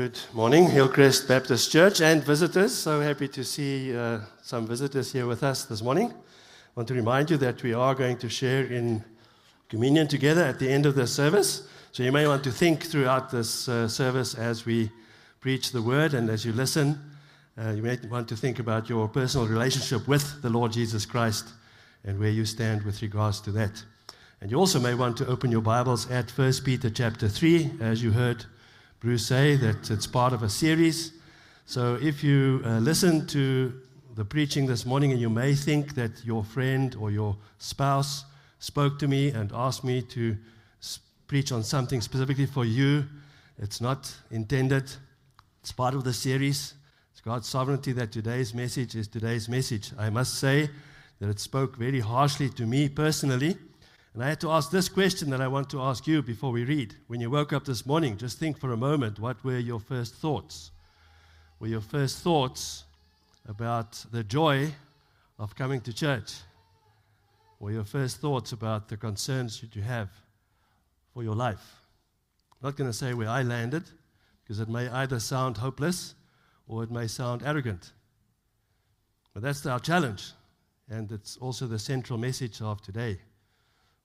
[0.00, 2.74] Good morning, Hillcrest Baptist Church and visitors.
[2.74, 6.08] So happy to see uh, some visitors here with us this morning.
[6.10, 6.14] I
[6.74, 9.04] want to remind you that we are going to share in
[9.68, 11.68] communion together at the end of the service.
[11.92, 14.90] So you may want to think throughout this uh, service as we
[15.38, 16.98] preach the word and as you listen.
[17.58, 21.46] Uh, you may want to think about your personal relationship with the Lord Jesus Christ
[22.04, 23.84] and where you stand with regards to that.
[24.40, 28.02] And you also may want to open your Bibles at 1 Peter chapter 3, as
[28.02, 28.46] you heard
[29.16, 31.12] say, that it's part of a series.
[31.64, 33.72] So if you uh, listen to
[34.14, 38.24] the preaching this morning and you may think that your friend or your spouse
[38.58, 40.36] spoke to me and asked me to
[41.28, 43.04] preach on something specifically for you,
[43.58, 44.90] it's not intended.
[45.62, 46.74] It's part of the series.
[47.12, 49.92] It's God's sovereignty that today's message is today's message.
[49.98, 50.68] I must say
[51.20, 53.56] that it spoke very harshly to me personally
[54.12, 56.64] and I had to ask this question that I want to ask you before we
[56.64, 56.96] read.
[57.06, 60.14] When you woke up this morning, just think for a moment what were your first
[60.16, 60.72] thoughts?
[61.60, 62.84] Were your first thoughts
[63.48, 64.72] about the joy
[65.38, 66.32] of coming to church?
[67.60, 70.08] Were your first thoughts about the concerns that you have
[71.14, 71.76] for your life?
[72.52, 73.84] I'm not going to say where I landed
[74.42, 76.14] because it may either sound hopeless
[76.66, 77.92] or it may sound arrogant.
[79.32, 80.32] But that's our challenge,
[80.88, 83.18] and it's also the central message of today.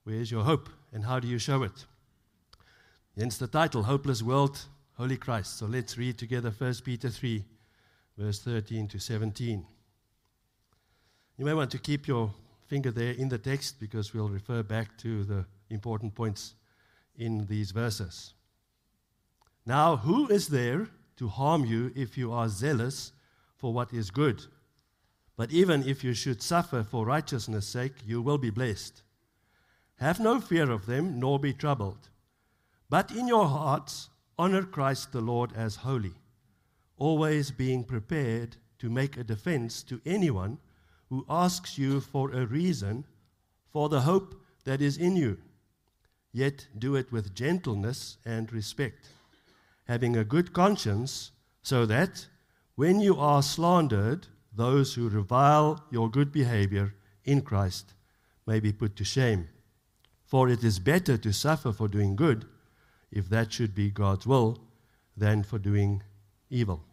[0.05, 1.85] Where is your hope and how do you show it?
[3.17, 4.59] Hence the title, Hopeless World,
[4.97, 5.57] Holy Christ.
[5.57, 7.43] So let's read together 1 Peter 3,
[8.15, 9.65] verse 13 to 17.
[11.37, 12.31] You may want to keep your
[12.67, 16.53] finger there in the text because we'll refer back to the important points
[17.17, 18.35] in these verses.
[19.65, 23.11] Now, who is there to harm you if you are zealous
[23.57, 24.43] for what is good?
[25.35, 29.01] But even if you should suffer for righteousness' sake, you will be blessed.
[29.97, 32.09] Have no fear of them, nor be troubled.
[32.89, 36.13] But in your hearts, honor Christ the Lord as holy,
[36.97, 40.57] always being prepared to make a defense to anyone
[41.09, 43.05] who asks you for a reason
[43.71, 44.35] for the hope
[44.65, 45.37] that is in you.
[46.31, 49.07] Yet do it with gentleness and respect,
[49.87, 52.27] having a good conscience, so that
[52.75, 57.93] when you are slandered, those who revile your good behavior in Christ
[58.45, 59.47] may be put to shame.
[60.35, 62.43] For it is better to suffer for doing good,
[63.09, 64.59] if that should be God's will,
[65.15, 66.03] than for doing
[66.49, 66.83] evil.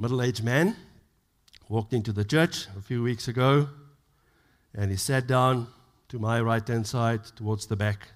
[0.00, 0.74] Middle aged man
[1.68, 3.68] walked into the church a few weeks ago
[4.74, 5.68] and he sat down
[6.08, 8.08] to my right hand side towards the back.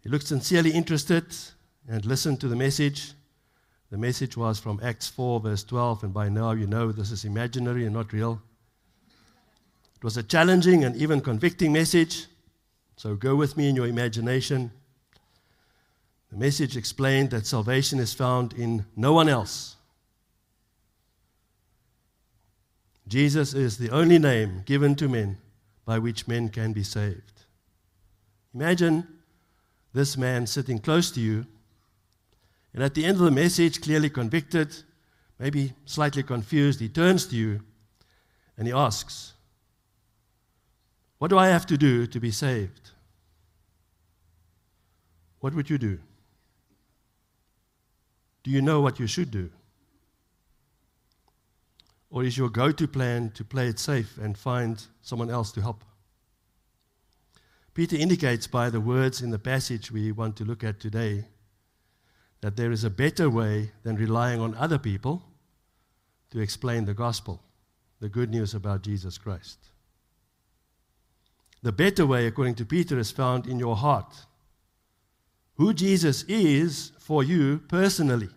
[0.00, 1.26] He looked sincerely interested
[1.88, 3.12] and listened to the message.
[3.92, 7.24] The message was from Acts 4, verse 12, and by now you know this is
[7.24, 8.42] imaginary and not real.
[10.04, 12.26] It was a challenging and even convicting message,
[12.94, 14.70] so go with me in your imagination.
[16.30, 19.76] The message explained that salvation is found in no one else.
[23.08, 25.38] Jesus is the only name given to men
[25.86, 27.46] by which men can be saved.
[28.54, 29.08] Imagine
[29.94, 31.46] this man sitting close to you,
[32.74, 34.76] and at the end of the message, clearly convicted,
[35.38, 37.62] maybe slightly confused, he turns to you
[38.58, 39.33] and he asks,
[41.18, 42.90] what do I have to do to be saved?
[45.40, 45.98] What would you do?
[48.42, 49.50] Do you know what you should do?
[52.10, 55.60] Or is your go to plan to play it safe and find someone else to
[55.60, 55.84] help?
[57.74, 61.24] Peter indicates by the words in the passage we want to look at today
[62.40, 65.22] that there is a better way than relying on other people
[66.30, 67.42] to explain the gospel,
[68.00, 69.58] the good news about Jesus Christ.
[71.64, 74.14] The better way, according to Peter, is found in your heart.
[75.56, 78.28] Who Jesus is for you personally.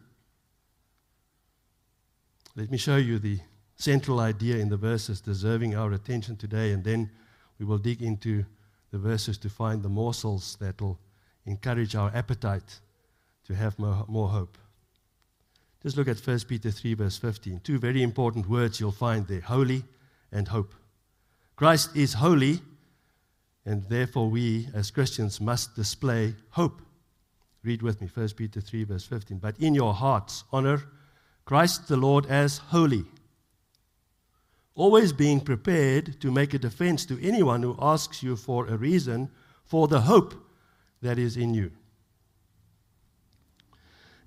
[2.55, 3.39] Let me show you the
[3.75, 7.11] central idea in the verses deserving our attention today, and then
[7.59, 8.45] we will dig into
[8.91, 10.97] the verses to find the morsels that will
[11.45, 12.80] encourage our appetite
[13.44, 14.57] to have more, hope.
[15.83, 17.59] Just look at 1 Peter 3, verse 15.
[17.59, 19.83] Two very important words you'll find there holy
[20.31, 20.73] and hope.
[21.57, 22.62] Christ is holy
[23.68, 26.81] and therefore, we as Christians must display hope.
[27.66, 29.40] Read with me, 1 Peter 3, verse 15.
[29.40, 30.84] But in your hearts, honor
[31.44, 33.04] Christ the Lord as holy,
[34.74, 39.30] always being prepared to make a defense to anyone who asks you for a reason
[39.66, 40.34] for the hope
[41.02, 41.72] that is in you.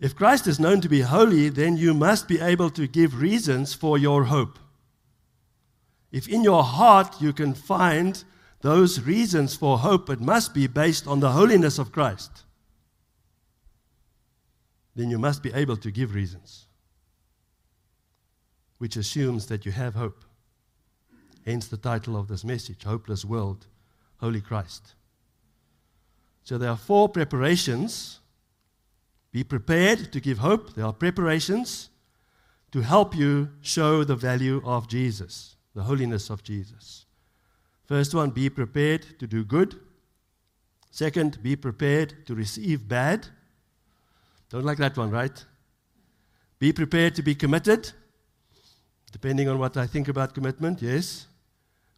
[0.00, 3.72] If Christ is known to be holy, then you must be able to give reasons
[3.72, 4.58] for your hope.
[6.12, 8.22] If in your heart you can find
[8.62, 12.44] those reasons for hope, it must be based on the holiness of Christ.
[14.96, 16.66] then you must be able to give reasons,
[18.78, 20.24] which assumes that you have hope.
[21.46, 23.66] Hence the title of this message Hopeless World,
[24.18, 24.94] Holy Christ.
[26.44, 28.20] So there are four preparations.
[29.32, 30.74] Be prepared to give hope.
[30.74, 31.88] There are preparations
[32.72, 37.06] to help you show the value of Jesus, the holiness of Jesus.
[37.90, 39.74] First one, be prepared to do good.
[40.92, 43.26] Second, be prepared to receive bad.
[44.48, 45.44] Don't like that one, right?
[46.60, 47.90] Be prepared to be committed.
[49.10, 51.26] Depending on what I think about commitment, yes.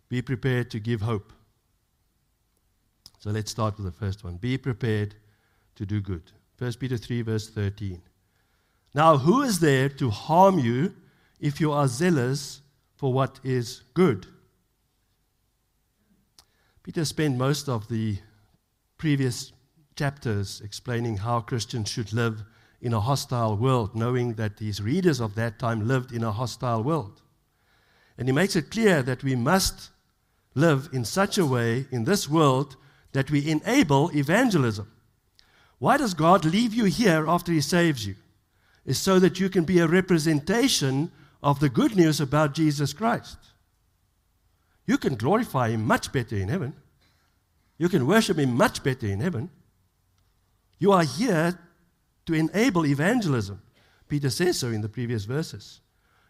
[0.09, 1.31] Be prepared to give hope.
[3.19, 4.39] So let's start with the first one.
[4.39, 5.15] Be prepared
[5.75, 6.33] to do good.
[6.57, 8.01] 1 Peter 3, verse 13.
[8.95, 10.95] Now, who is there to harm you
[11.39, 12.63] if you are zealous
[12.97, 14.27] for what is good?
[16.83, 18.19] Peter spent most of the
[18.99, 19.53] previous
[19.97, 22.43] chapters explaining how Christians should live
[22.81, 26.83] in a hostile world, knowing that his readers of that time lived in a hostile
[26.83, 27.23] world.
[28.19, 29.91] And he makes it clear that we must
[30.55, 32.77] live in such a way in this world
[33.13, 34.91] that we enable evangelism.
[35.79, 38.17] Why does God leave you here after he saves you?
[38.85, 41.11] is so that you can be a representation
[41.43, 43.37] of the good news about Jesus Christ.
[44.87, 46.75] You can glorify Him much better in heaven.
[47.79, 49.51] You can worship Him much better in heaven.
[50.79, 51.59] You are here
[52.27, 53.63] to enable evangelism.
[54.09, 55.81] Peter says so in the previous verses.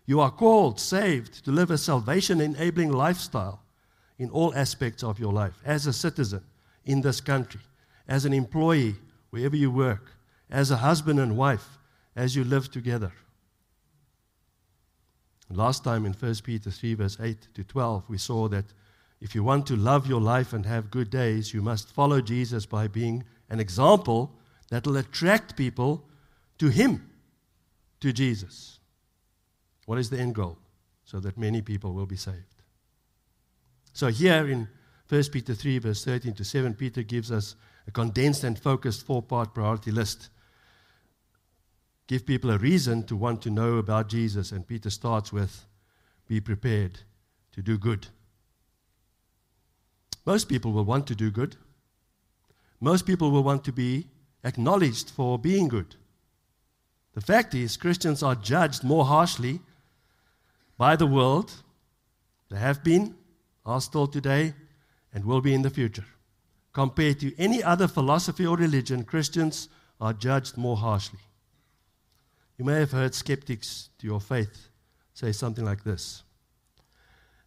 [0.07, 3.63] You are called, saved, to live a salvation enabling lifestyle
[4.19, 6.45] in all aspects of your life as a citizen
[6.85, 7.61] in this country,
[8.09, 8.97] as an employee,
[9.31, 10.13] wherever you work,
[10.51, 11.79] as a husband and wife,
[12.15, 13.13] as you live together.
[15.55, 18.65] Last time in 1 Peter 3, verse 8 to 12, we saw that
[19.21, 22.67] if you want to love your life and have good days, you must follow Jesus
[22.67, 24.33] by being an example
[24.71, 26.05] that will attract people
[26.59, 27.09] to Him,
[28.01, 28.81] to Jesus.
[29.87, 30.59] What is the end goal?
[31.05, 32.63] So that many people will be saved.
[33.93, 34.69] So here in
[35.09, 37.55] 1 Peter 3, verse 13 to 7, Peter gives us
[37.87, 40.31] a condensed and focused four part priority list
[42.13, 44.53] give people a reason to want to know about Jesus.
[44.53, 45.65] And Peter starts with
[46.29, 46.99] be prepared
[47.53, 48.09] to do good.
[50.27, 51.57] Most people will want to do good.
[52.81, 54.09] Most people will want to be
[54.45, 55.97] acknowledged for being good.
[57.15, 59.61] The fact is, Christians are judged more harshly
[60.77, 61.51] by the world.
[62.51, 63.15] They have been,
[63.65, 64.53] are still today,
[65.15, 66.09] and will be in the future.
[66.75, 71.21] Compared to any other philosophy or religion, Christians are judged more harshly.
[72.59, 74.69] You may have heard skeptics to your faith
[75.15, 76.23] say something like this.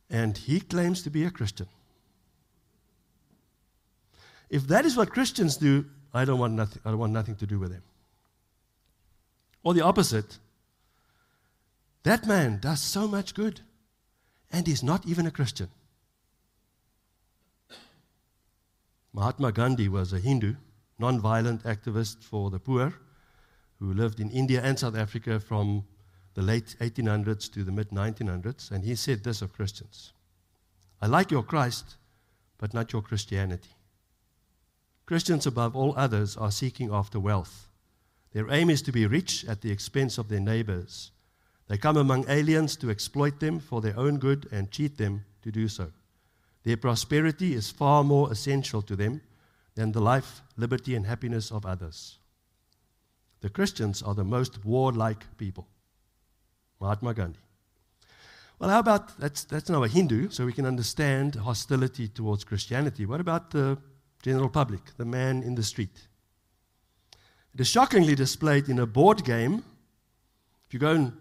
[0.10, 1.68] And he claims to be a Christian.
[4.50, 7.48] If that is what Christians do, I don't want nothing, I don't want nothing to
[7.48, 7.84] do with them.
[9.64, 10.38] Or the opposite.
[12.04, 13.62] That man does so much good
[14.52, 15.70] and he's not even a Christian.
[19.12, 20.56] Mahatma Gandhi was a Hindu,
[21.00, 22.94] non-violent activist for the poor
[23.80, 25.84] who lived in India and South Africa from
[26.34, 30.14] the late 1800s to the mid 1900s, and he said this of Christians
[31.02, 31.96] I like your Christ,
[32.58, 33.70] but not your Christianity.
[35.06, 37.68] Christians, above all others, are seeking after wealth.
[38.34, 41.12] Their aim is to be rich at the expense of their neighbors.
[41.68, 45.52] They come among aliens to exploit them for their own good and cheat them to
[45.52, 45.92] do so.
[46.64, 49.22] Their prosperity is far more essential to them
[49.76, 52.18] than the life, liberty, and happiness of others.
[53.46, 55.68] The Christians are the most warlike people.
[56.82, 57.38] Mahatma Gandhi.
[58.58, 63.06] Well, how about that's, that's now a Hindu, so we can understand hostility towards Christianity.
[63.06, 63.78] What about the
[64.24, 66.08] general public, the man in the street?
[67.54, 69.64] It is shockingly displayed in a board game.
[70.66, 71.14] If you go and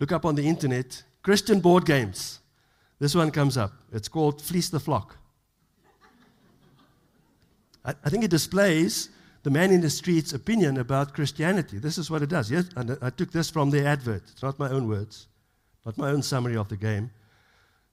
[0.00, 2.40] look up on the internet, Christian board games,
[2.98, 3.72] this one comes up.
[3.90, 5.16] It's called Fleece the Flock.
[7.86, 9.08] I, I think it displays
[9.44, 11.78] the man in the street's opinion about Christianity.
[11.78, 12.50] This is what it does.
[12.50, 14.22] Yes, and I took this from the advert.
[14.32, 15.28] It's not my own words,
[15.84, 17.10] not my own summary of the game.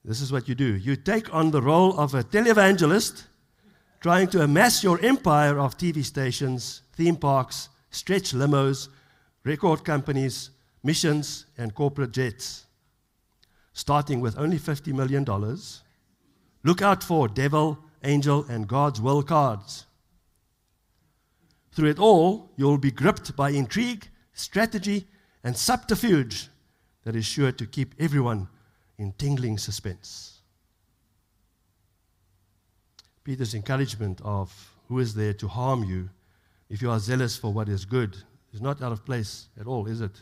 [0.03, 3.25] This is what you do you take on the role of a televangelist
[3.99, 8.87] trying to amass your empire of TV stations, theme parks, stretch limos,
[9.43, 10.51] record companies,
[10.83, 12.65] missions, and corporate jets.
[13.73, 15.25] Starting with only $50 million.
[16.63, 19.85] Look out for devil, angel, and God's will cards.
[21.71, 25.07] Through it all, you'll be gripped by intrigue, strategy,
[25.43, 26.49] and subterfuge
[27.03, 28.47] that is sure to keep everyone
[28.97, 30.39] in tingling suspense.
[33.23, 36.09] Peter's encouragement of who is there to harm you
[36.69, 38.17] if you are zealous for what is good
[38.53, 40.21] is not out of place at all, is it?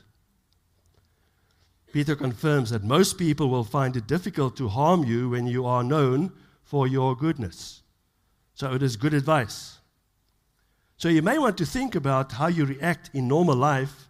[1.92, 5.84] Peter confirms that most people will find it difficult to harm you when you are
[5.84, 6.32] known
[6.64, 7.82] for your goodness.
[8.54, 9.79] So it is good advice.
[11.00, 14.10] So you may want to think about how you react in normal life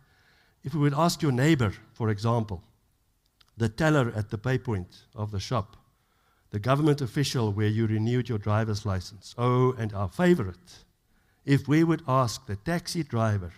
[0.64, 2.64] if we would ask your neighbor, for example,
[3.56, 5.78] the teller at the pay point of the shop,
[6.50, 9.36] the government official where you renewed your driver's license.
[9.38, 10.84] Oh, and our favorite,
[11.46, 13.54] if we would ask the taxi driver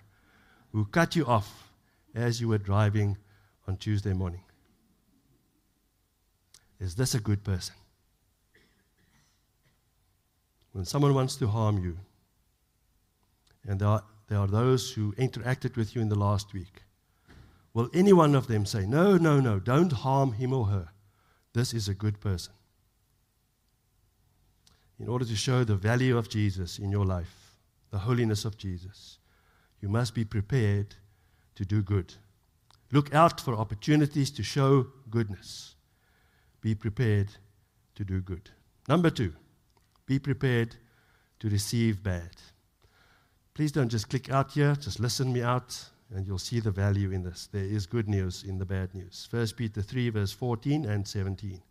[0.74, 1.72] who cut you off
[2.14, 3.18] as you were driving
[3.66, 4.44] on Tuesday morning.
[6.82, 7.76] Is this a good person?
[10.74, 11.98] When someone wants to harm you,
[13.68, 16.84] and there are, there are those who interacted with you in the last week,
[17.74, 20.90] will any one of them say, No, no, no, don't harm him or her?
[21.54, 22.54] This is a good person.
[25.00, 27.56] In order to show the value of Jesus in your life,
[27.90, 29.18] the holiness of Jesus,
[29.82, 30.96] you must be prepared
[31.56, 32.14] to do good.
[32.92, 35.76] Look out for opportunities to show goodness.
[36.62, 37.30] Be prepared
[37.96, 38.52] to do good.
[38.88, 39.34] Number two,
[40.06, 40.76] be prepared
[41.40, 42.36] to receive bad.
[43.62, 47.12] Please don't just click out here, just listen me out, and you'll see the value
[47.12, 47.48] in this.
[47.52, 49.28] There is good news in the bad news.
[49.30, 51.62] 1 Peter 3, verse 14 and 17.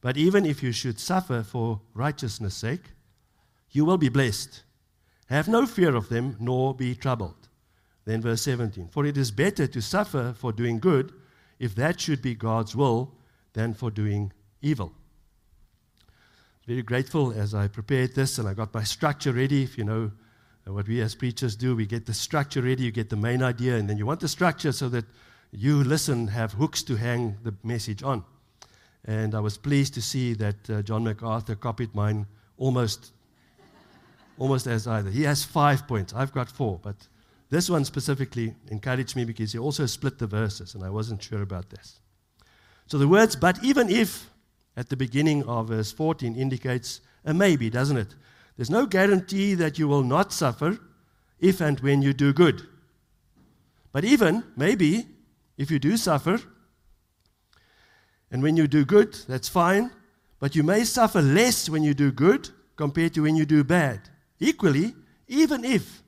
[0.00, 2.92] But even if you should suffer for righteousness' sake,
[3.72, 4.62] you will be blessed.
[5.26, 7.48] Have no fear of them, nor be troubled.
[8.04, 11.12] Then, verse 17 For it is better to suffer for doing good,
[11.58, 13.16] if that should be God's will,
[13.54, 14.32] than for doing
[14.62, 14.92] evil.
[16.68, 19.64] Very grateful as I prepared this and I got my structure ready.
[19.64, 20.12] If you know
[20.66, 23.76] what we as preachers do, we get the structure ready, you get the main idea,
[23.76, 25.04] and then you want the structure so that
[25.52, 28.24] you listen, have hooks to hang the message on.
[29.04, 33.12] And I was pleased to see that uh, John MacArthur copied mine almost,
[34.38, 35.10] almost as either.
[35.10, 36.14] He has five points.
[36.14, 36.96] I've got four, but
[37.50, 41.42] this one specifically encouraged me because he also split the verses, and I wasn't sure
[41.42, 42.00] about this.
[42.86, 44.30] So the words, but even if,
[44.76, 48.14] at the beginning of verse 14 indicates a maybe, doesn't it?
[48.56, 50.78] There's no guarantee that you will not suffer
[51.40, 52.62] if and when you do good.
[53.92, 55.06] But even, maybe,
[55.56, 56.40] if you do suffer,
[58.30, 59.90] and when you do good, that's fine,
[60.40, 64.00] but you may suffer less when you do good compared to when you do bad.
[64.40, 64.94] Equally,
[65.28, 66.02] even if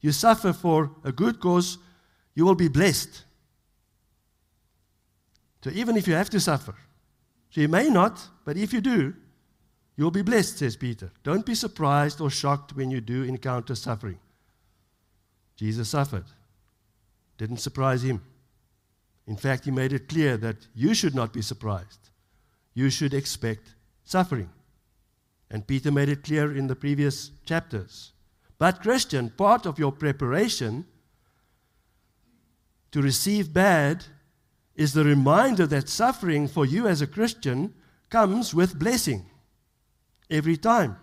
[0.00, 1.78] you suffer for a good cause,
[2.34, 3.24] you will be blessed.
[5.62, 6.74] So even if you have to suffer,
[7.50, 9.14] so you may not, but if you do,
[10.02, 11.12] you'll be blessed, says Peter.
[11.22, 14.18] Don't be surprised or shocked when you do encounter suffering.
[15.54, 16.24] Jesus suffered.
[17.38, 18.20] Didn't surprise him.
[19.28, 22.10] In fact, he made it clear that you should not be surprised.
[22.74, 24.50] You should expect suffering.
[25.48, 28.10] And Peter made it clear in the previous chapters.
[28.58, 30.84] But, Christian, part of your preparation
[32.90, 34.04] to receive bad
[34.74, 37.72] is the reminder that suffering for you as a Christian
[38.10, 39.26] comes with blessing
[40.32, 40.96] every time.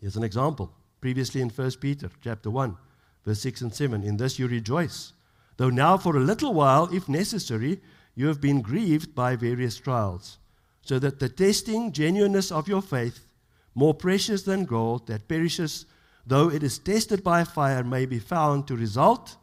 [0.00, 0.72] Here's an example.
[1.00, 2.76] Previously in 1 Peter chapter 1,
[3.24, 4.04] verse 6 and 7.
[4.04, 5.12] In this you rejoice,
[5.56, 7.80] though now for a little while, if necessary,
[8.14, 10.38] you have been grieved by various trials,
[10.82, 13.26] so that the testing genuineness of your faith,
[13.74, 15.86] more precious than gold that perishes
[16.26, 19.36] though it is tested by fire, may be found to result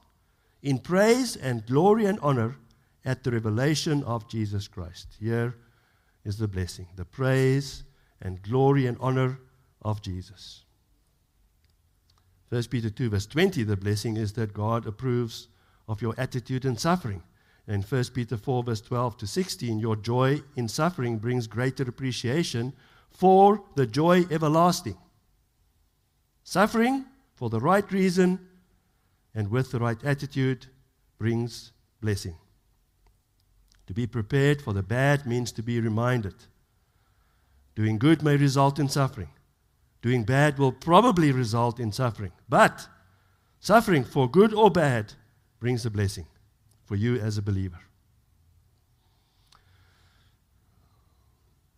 [0.62, 2.56] in praise and glory and honor
[3.06, 5.16] at the revelation of Jesus Christ.
[5.20, 5.56] Here
[6.24, 7.84] is the blessing the praise
[8.22, 9.40] and glory and honor
[9.82, 10.64] of Jesus.
[12.50, 15.48] 1 Peter 2, verse 20, the blessing is that God approves
[15.88, 17.22] of your attitude in suffering.
[17.68, 22.74] And 1 Peter 4, verse 12 to 16, your joy in suffering brings greater appreciation
[23.12, 24.98] for the joy everlasting.
[26.44, 28.40] Suffering for the right reason
[29.36, 30.66] and with the right attitude
[31.20, 31.72] brings
[32.02, 32.36] blessing.
[33.86, 36.34] To be prepared for the bad means to be reminded.
[37.76, 39.30] Doing good may result in suffering.
[40.02, 42.32] Doing bad will probably result in suffering.
[42.48, 42.88] But
[43.60, 45.14] suffering for good or bad
[45.60, 46.26] brings a blessing
[46.86, 47.80] for you as a believer.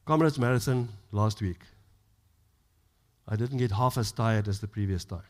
[0.05, 1.61] Comrades Marathon last week.
[3.27, 5.21] I didn't get half as tired as the previous time.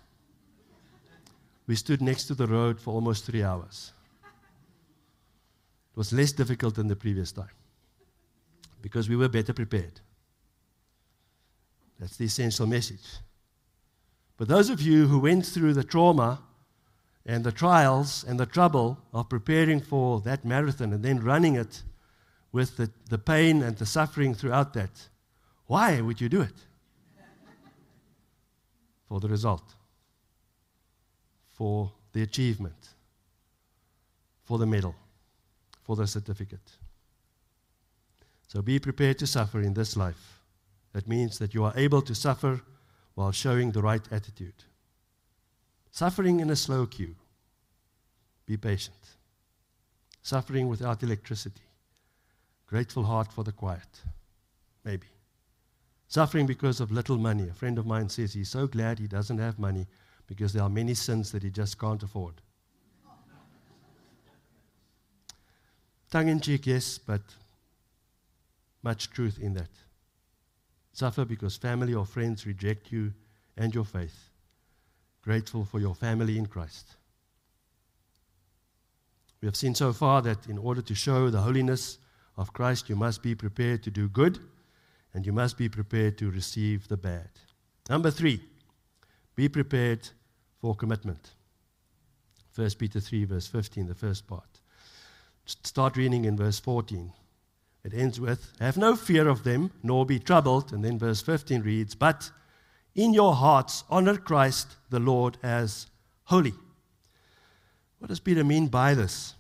[1.67, 3.93] We stood next to the road for almost three hours.
[4.23, 7.55] It was less difficult than the previous time
[8.81, 9.99] because we were better prepared.
[12.01, 13.19] That's the essential message.
[14.35, 16.41] But those of you who went through the trauma
[17.27, 21.83] and the trials and the trouble of preparing for that marathon and then running it
[22.51, 25.09] with the, the pain and the suffering throughout that,
[25.67, 26.55] why would you do it?
[29.07, 29.75] for the result,
[31.49, 32.89] for the achievement,
[34.43, 34.95] for the medal,
[35.83, 36.77] for the certificate.
[38.47, 40.40] So be prepared to suffer in this life.
[40.93, 42.61] That means that you are able to suffer
[43.15, 44.65] while showing the right attitude.
[45.91, 47.15] Suffering in a slow queue.
[48.45, 48.97] Be patient.
[50.21, 51.61] Suffering without electricity.
[52.67, 54.01] Grateful heart for the quiet.
[54.83, 55.07] Maybe.
[56.07, 57.47] Suffering because of little money.
[57.49, 59.87] A friend of mine says he's so glad he doesn't have money
[60.27, 62.41] because there are many sins that he just can't afford.
[66.09, 67.21] Tongue in cheek, yes, but
[68.83, 69.69] much truth in that.
[70.93, 73.13] Suffer because family or friends reject you
[73.57, 74.29] and your faith.
[75.21, 76.95] Grateful for your family in Christ.
[79.41, 81.97] We have seen so far that in order to show the holiness
[82.37, 84.39] of Christ, you must be prepared to do good
[85.13, 87.29] and you must be prepared to receive the bad.
[87.89, 88.41] Number three,
[89.35, 90.09] be prepared
[90.59, 91.31] for commitment.
[92.55, 94.59] 1 Peter 3, verse 15, the first part.
[95.45, 97.11] Start reading in verse 14.
[97.83, 100.71] It ends with, Have no fear of them, nor be troubled.
[100.71, 102.31] And then verse 15 reads, But
[102.95, 105.87] in your hearts honor Christ the Lord as
[106.25, 106.53] holy.
[107.99, 109.35] What does Peter mean by this?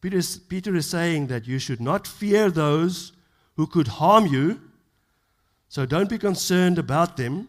[0.00, 3.12] Peter is, Peter is saying that you should not fear those
[3.56, 4.60] who could harm you,
[5.68, 7.48] so don't be concerned about them.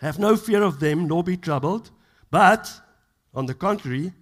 [0.00, 1.90] Have no fear of them, nor be troubled.
[2.30, 2.80] But,
[3.32, 4.12] on the contrary,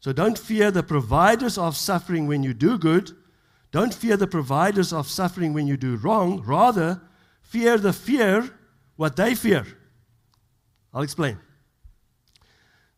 [0.00, 3.16] so don't fear the providers of suffering when you do good,
[3.70, 6.42] don't fear the providers of suffering when you do wrong.
[6.42, 7.00] Rather,
[7.42, 8.50] fear the fear
[8.96, 9.66] what they fear.
[10.92, 11.38] I'll explain.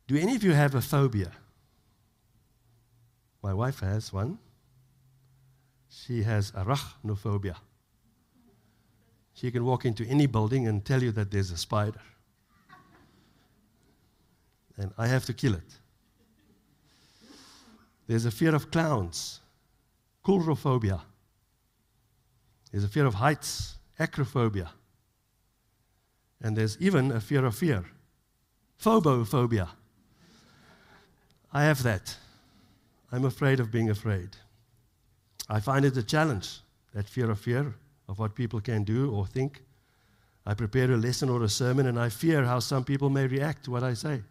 [0.07, 1.33] Do any of you have a phobia?
[3.43, 4.39] My wife has one.
[5.89, 7.57] She has arachnophobia.
[9.35, 12.01] She can walk into any building and tell you that there's a spider.
[14.77, 15.79] And I have to kill it.
[18.07, 19.41] There's a fear of clowns
[20.25, 21.01] coulrophobia.
[22.71, 24.71] There's a fear of heights, acrophobia.
[26.43, 27.85] And there's even a fear of fear,
[28.83, 29.69] phobophobia.
[31.53, 32.17] I have that.
[33.13, 34.37] I'm afraid of being afraid.
[35.49, 36.61] I find it a challenge,
[36.95, 37.75] that fear of fear,
[38.09, 39.63] of what people can do or think.
[40.47, 43.65] I prepare a lesson or a sermon and I fear how some people may react
[43.65, 44.23] to what I say.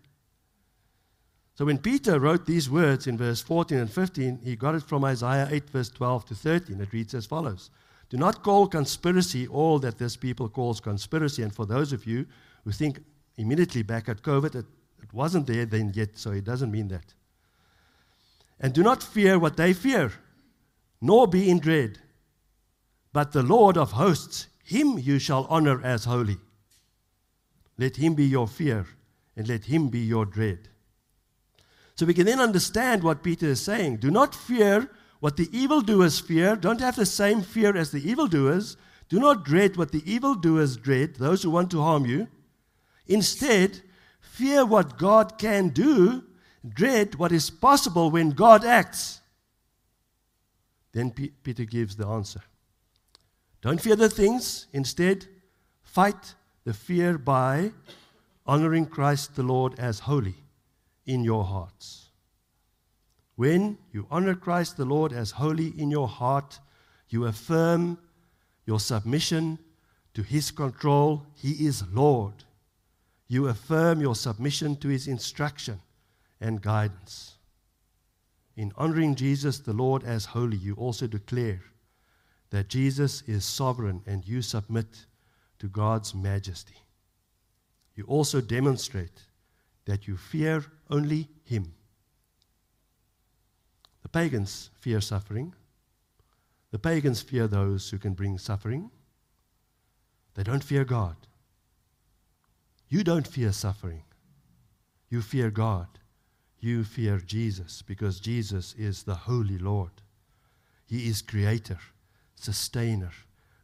[1.59, 5.03] So when Peter wrote these words in verse 14 and 15, he got it from
[5.03, 6.79] Isaiah 8, verse 12 to 13.
[6.79, 7.69] It reads as follows
[8.09, 11.43] Do not call conspiracy all that this people calls conspiracy.
[11.43, 12.27] And for those of you
[12.63, 13.03] who think
[13.35, 14.65] immediately back at COVID, it,
[15.03, 17.13] it wasn't there then yet, so it doesn't mean that.
[18.61, 20.13] And do not fear what they fear,
[21.01, 21.99] nor be in dread.
[23.11, 26.37] But the Lord of hosts, him you shall honor as holy.
[27.77, 28.87] Let him be your fear,
[29.35, 30.68] and let him be your dread.
[31.99, 33.97] So we can then understand what Peter is saying.
[33.97, 36.55] Do not fear what the evildoers fear.
[36.55, 38.77] Don't have the same fear as the evildoers.
[39.09, 42.29] Do not dread what the evildoers dread, those who want to harm you.
[43.05, 43.81] Instead,
[44.21, 46.23] fear what God can do,
[46.65, 49.19] dread what is possible when God acts.
[50.93, 52.43] Then P- Peter gives the answer.
[53.61, 55.27] Don't fear the things, instead,
[55.81, 57.73] fight the fear by
[58.47, 60.35] honoring Christ the Lord as holy
[61.09, 62.09] in your hearts.
[63.35, 66.59] When you honor Christ the Lord as holy in your heart,
[67.09, 67.97] you affirm
[68.67, 69.57] your submission
[70.13, 71.25] to his control.
[71.35, 72.43] He is Lord.
[73.27, 75.79] You affirm your submission to his instruction
[76.39, 77.37] and guidance.
[78.55, 81.63] In honoring Jesus the Lord as holy, you also declare
[82.51, 85.07] that Jesus is sovereign and you submit
[85.57, 86.77] to God's majesty.
[87.95, 89.28] You also demonstrate
[89.89, 91.73] that you fear only Him.
[94.03, 95.55] The pagans fear suffering.
[96.69, 98.91] The pagans fear those who can bring suffering.
[100.35, 101.15] They don't fear God.
[102.87, 104.03] You don't fear suffering.
[105.09, 105.87] You fear God.
[106.59, 110.03] You fear Jesus because Jesus is the Holy Lord.
[110.85, 111.79] He is Creator,
[112.35, 113.11] Sustainer,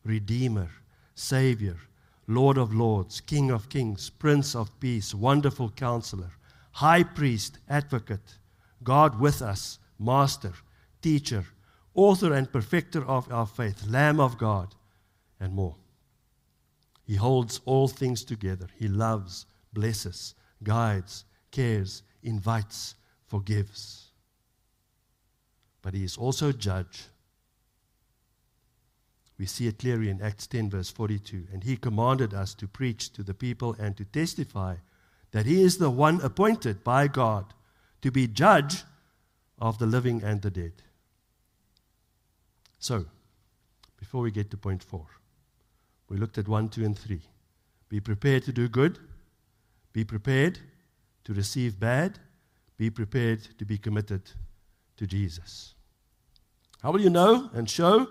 [0.03, 0.69] Redeemer,
[1.13, 1.77] Savior,
[2.27, 6.31] Lord of Lords, King of Kings, Prince of Peace, Wonderful Counselor,
[6.71, 8.37] High Priest, Advocate,
[8.83, 10.53] God with us, Master,
[11.01, 11.45] Teacher,
[11.93, 14.75] Author and Perfecter of our faith, Lamb of God,
[15.39, 15.75] and more.
[17.03, 18.67] He holds all things together.
[18.77, 20.33] He loves, blesses,
[20.63, 22.95] guides, cares, invites,
[23.27, 24.11] forgives.
[25.81, 27.03] But He is also judge
[29.37, 31.47] we see it clearly in Acts 10, verse 42.
[31.51, 34.75] And he commanded us to preach to the people and to testify
[35.31, 37.53] that he is the one appointed by God
[38.01, 38.83] to be judge
[39.59, 40.73] of the living and the dead.
[42.79, 43.05] So,
[43.97, 45.07] before we get to point four,
[46.07, 47.21] we looked at one, two, and three.
[47.89, 48.99] Be prepared to do good,
[49.91, 50.59] be prepared
[51.23, 52.19] to receive bad,
[52.77, 54.21] be prepared to be committed
[54.97, 55.73] to Jesus.
[56.81, 58.07] How will you know and show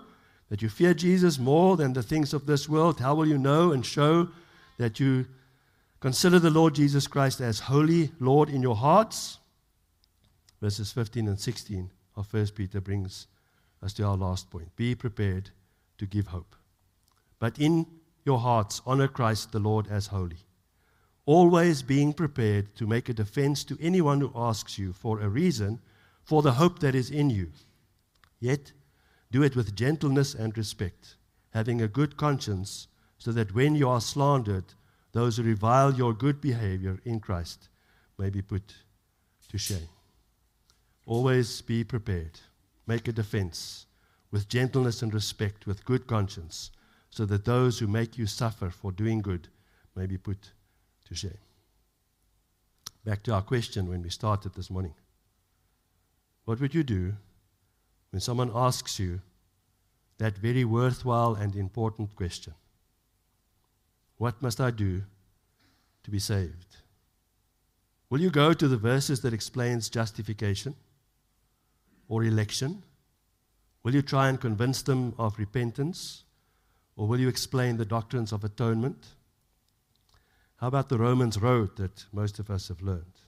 [0.55, 3.01] that you fear Jesus more than the things of this world?
[3.01, 4.29] How will you know and show
[4.77, 5.25] that you
[5.99, 9.39] consider the Lord Jesus Christ as holy Lord in your hearts?
[10.61, 13.27] Verses 15 and 16 of 1 Peter brings
[13.83, 14.73] us to our last point.
[14.77, 15.49] Be prepared
[15.97, 16.55] to give hope.
[17.37, 17.85] But in
[18.23, 20.39] your hearts, honor Christ the Lord as holy,
[21.25, 25.81] always being prepared to make a defense to anyone who asks you for a reason
[26.23, 27.51] for the hope that is in you.
[28.39, 28.71] Yet,
[29.35, 31.17] do it with gentleness and respect,
[31.49, 34.63] having a good conscience, so that when you are slandered,
[35.11, 37.67] those who revile your good behavior in Christ
[38.17, 38.73] may be put
[39.49, 39.89] to shame.
[41.05, 42.39] Always be prepared.
[42.87, 43.87] Make a defense
[44.31, 46.71] with gentleness and respect, with good conscience,
[47.09, 49.49] so that those who make you suffer for doing good
[49.97, 50.53] may be put
[51.09, 51.43] to shame.
[53.03, 54.95] Back to our question when we started this morning.
[56.45, 57.15] What would you do
[58.15, 59.19] when someone asks you
[60.19, 62.53] that very worthwhile and important question?
[64.17, 65.01] What must I do
[66.03, 66.77] to be saved?
[68.09, 70.75] Will you go to the verses that explains justification
[72.07, 72.83] or election?
[73.83, 76.23] Will you try and convince them of repentance
[76.95, 79.07] or will you explain the doctrines of atonement?
[80.61, 83.19] How about the Romans road that most of us have learned?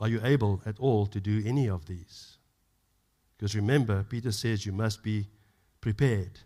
[0.00, 2.37] Are you able at all to do any of these?
[3.38, 5.28] Because remember, Peter says you must be
[5.80, 6.40] prepared.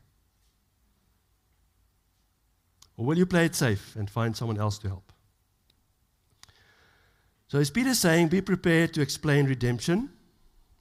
[2.96, 5.12] Or will you play it safe and find someone else to help?
[7.48, 10.10] So, is Peter saying, be prepared to explain redemption?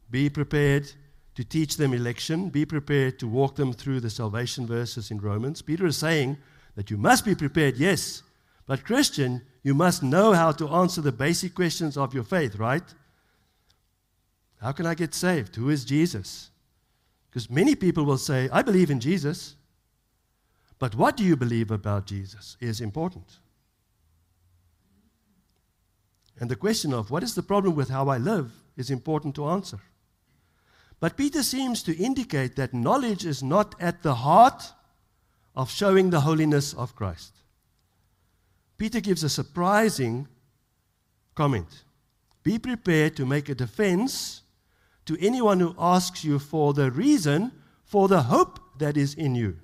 [0.10, 0.91] Be prepared
[1.36, 2.50] to teach them election.
[2.50, 5.62] Be prepared to walk them through the salvation verses in Romans.
[5.62, 6.38] Peter is saying
[6.76, 8.24] that you must be prepared, yes,
[8.67, 12.84] but Christian, you must know how to answer the basic questions of your faith, right?
[14.62, 15.56] How can I get saved?
[15.56, 16.52] Who is Jesus?
[17.30, 19.56] Because many people will say, I believe in Jesus.
[20.78, 23.39] But what do you believe about Jesus is important.
[26.39, 29.47] And the question of what is the problem with how I live is important to
[29.47, 29.80] answer.
[31.00, 34.74] But Peter seems to indicate that knowledge is not at the heart
[35.56, 37.34] of showing the holiness of Christ.
[38.78, 40.28] Peter gives a surprising
[41.36, 41.84] comment
[42.43, 44.41] Be prepared to make a defense
[45.06, 47.52] to anyone who asks you for the reason
[47.84, 49.58] for the hope that is in you.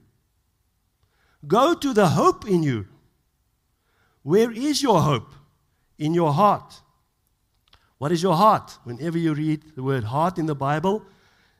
[1.47, 2.87] Go to the hope in you.
[4.23, 5.33] Where is your hope?
[5.97, 6.81] In your heart.
[7.97, 8.77] What is your heart?
[8.83, 11.03] Whenever you read the word heart in the Bible,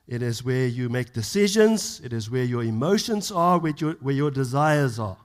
[0.07, 2.01] it is where you make decisions.
[2.03, 5.17] It is where your emotions are, where your, where your desires are.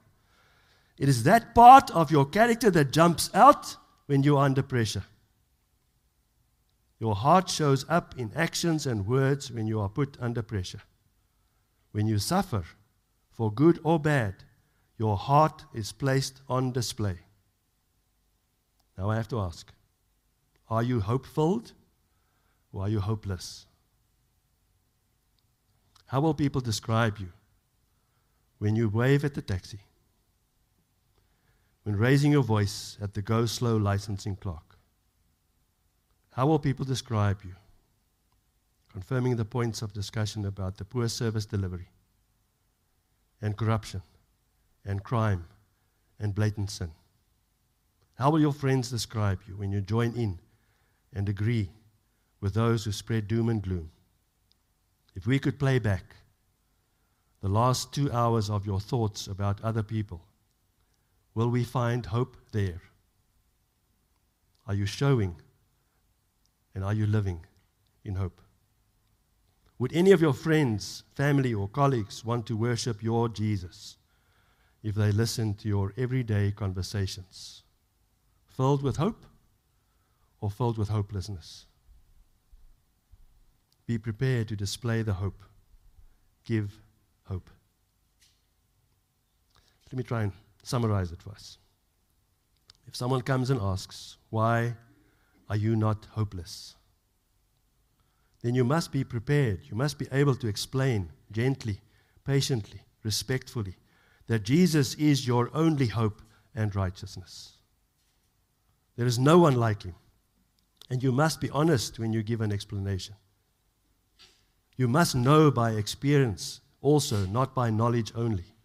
[0.98, 5.04] It is that part of your character that jumps out when you're under pressure.
[7.02, 10.82] Your heart shows up in actions and words when you are put under pressure.
[11.90, 12.64] When you suffer,
[13.28, 14.44] for good or bad,
[14.98, 17.18] your heart is placed on display.
[18.96, 19.72] Now I have to ask
[20.70, 21.72] are you hope filled
[22.72, 23.66] or are you hopeless?
[26.06, 27.32] How will people describe you
[28.58, 29.80] when you wave at the taxi?
[31.82, 34.71] When raising your voice at the go slow licensing clock?
[36.32, 37.54] How will people describe you?
[38.90, 41.88] Confirming the points of discussion about the poor service delivery
[43.40, 44.02] and corruption
[44.84, 45.44] and crime
[46.18, 46.90] and blatant sin.
[48.14, 50.38] How will your friends describe you when you join in
[51.12, 51.70] and agree
[52.40, 53.90] with those who spread doom and gloom?
[55.14, 56.16] If we could play back
[57.42, 60.22] the last two hours of your thoughts about other people,
[61.34, 62.80] will we find hope there?
[64.66, 65.41] Are you showing
[66.74, 67.44] and are you living
[68.04, 68.40] in hope?
[69.78, 73.96] Would any of your friends, family, or colleagues want to worship your Jesus
[74.82, 77.62] if they listen to your everyday conversations?
[78.46, 79.24] Filled with hope
[80.40, 81.66] or filled with hopelessness?
[83.86, 85.42] Be prepared to display the hope.
[86.44, 86.80] Give
[87.24, 87.50] hope.
[89.90, 90.32] Let me try and
[90.62, 91.58] summarize it for us.
[92.86, 94.74] If someone comes and asks, Why
[95.52, 96.74] are you not hopeless?
[98.42, 99.60] then you must be prepared.
[99.70, 101.80] You must be able to explain gently,
[102.24, 103.76] patiently, respectfully
[104.26, 106.20] that Jesus is your only hope
[106.54, 107.52] and righteousness.
[108.96, 109.94] There is no one like him.
[110.90, 113.14] And you must be honest when you give an explanation.
[114.76, 118.56] You must know by experience also, not by knowledge only.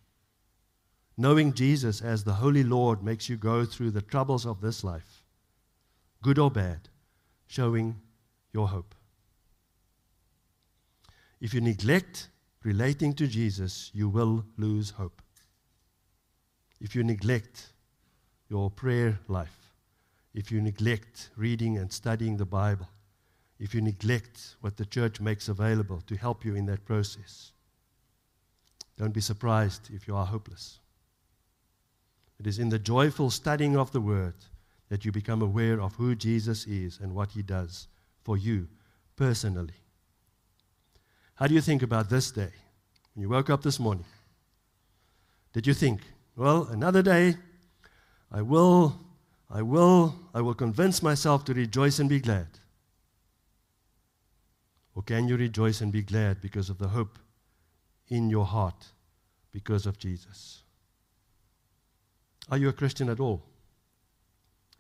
[1.15, 5.16] Knowing Jesus as the Holy Lord makes you go through the troubles of this life,
[6.21, 6.89] good or bad,
[7.47, 7.95] showing
[8.53, 8.95] your hope.
[11.39, 12.29] If you neglect
[12.63, 15.21] relating to Jesus, you will lose hope.
[16.81, 17.73] If you neglect
[18.49, 19.73] your prayer life,
[20.33, 22.89] if you neglect reading and studying the Bible,
[23.59, 27.51] if you neglect what the church makes available to help you in that process,
[28.97, 30.79] don't be surprised if you are hopeless.
[32.39, 34.35] It is in the joyful studying of the Word
[34.89, 37.87] that you become aware of who Jesus is and what He does
[38.23, 38.67] for you
[39.15, 39.73] personally.
[41.35, 42.51] How do you think about this day?
[43.13, 44.05] When you woke up this morning,
[45.53, 46.01] did you think,
[46.35, 47.35] well, another day,
[48.31, 48.99] I will,
[49.49, 52.47] I will, I will convince myself to rejoice and be glad?
[54.95, 57.19] Or can you rejoice and be glad because of the hope
[58.07, 58.87] in your heart
[59.51, 60.63] because of Jesus?
[62.49, 63.43] Are you a Christian at all?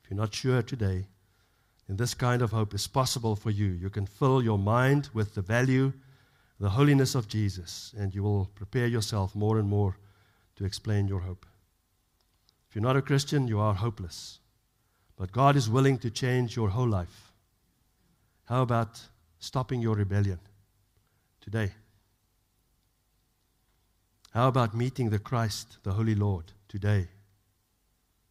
[0.07, 1.05] If you're not sure today,
[1.85, 3.65] then this kind of hope is possible for you.
[3.65, 5.91] You can fill your mind with the value,
[6.61, 9.97] the holiness of Jesus, and you will prepare yourself more and more
[10.55, 11.45] to explain your hope.
[12.69, 14.39] If you're not a Christian, you are hopeless.
[15.17, 17.33] But God is willing to change your whole life.
[18.45, 19.01] How about
[19.39, 20.39] stopping your rebellion
[21.41, 21.73] today?
[24.31, 27.09] How about meeting the Christ, the Holy Lord, today?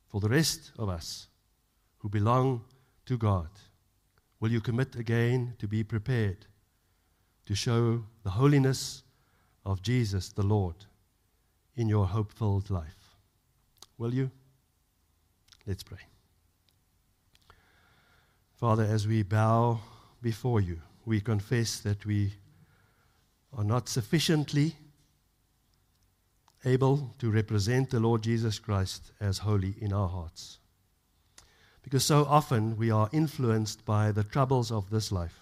[0.08, 1.28] For the rest of us
[2.06, 2.60] who belong
[3.04, 3.48] to God,
[4.38, 6.46] will you commit again to be prepared
[7.46, 9.02] to show the holiness
[9.64, 10.76] of Jesus the Lord
[11.74, 13.16] in your hope filled life?
[13.98, 14.30] Will you?
[15.66, 15.98] Let's pray.
[18.54, 19.80] Father, as we bow
[20.22, 22.34] before you, we confess that we
[23.52, 24.76] are not sufficiently
[26.64, 30.60] able to represent the Lord Jesus Christ as holy in our hearts.
[31.86, 35.38] Because so often we are influenced by the troubles of this life.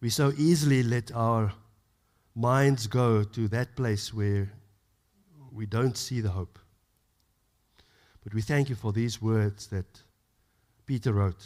[0.00, 1.52] We so easily let our
[2.34, 4.50] minds go to that place where
[5.52, 6.58] we don't see the hope.
[8.22, 10.00] But we thank you for these words that
[10.86, 11.44] Peter wrote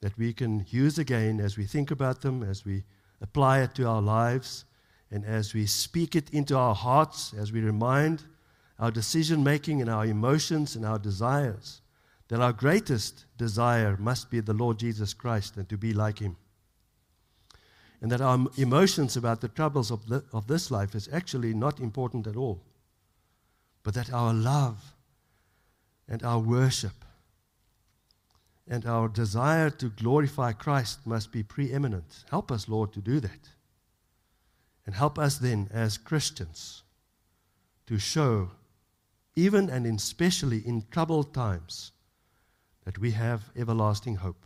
[0.00, 2.84] that we can use again as we think about them, as we
[3.20, 4.64] apply it to our lives,
[5.10, 8.22] and as we speak it into our hearts, as we remind
[8.78, 11.82] our decision making and our emotions and our desires
[12.28, 16.36] that our greatest desire must be the Lord Jesus Christ and to be like Him.
[18.00, 21.80] And that our emotions about the troubles of, the, of this life is actually not
[21.80, 22.60] important at all,
[23.82, 24.94] but that our love
[26.08, 27.04] and our worship
[28.66, 32.24] and our desire to glorify Christ must be preeminent.
[32.30, 33.48] Help us, Lord, to do that.
[34.86, 36.82] And help us then, as Christians,
[37.86, 38.50] to show,
[39.36, 41.92] even and especially in troubled times,
[42.84, 44.44] that we have everlasting hope,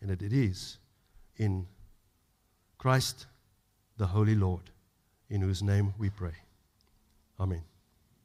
[0.00, 0.78] and that it is
[1.36, 1.66] in
[2.78, 3.26] Christ,
[3.96, 4.70] the Holy Lord,
[5.28, 6.34] in whose name we pray.
[7.40, 7.62] Amen.